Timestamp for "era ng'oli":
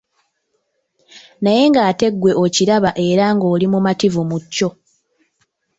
3.07-3.65